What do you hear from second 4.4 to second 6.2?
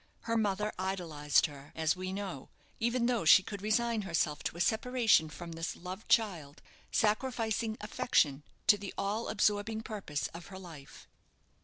to a separation from this loved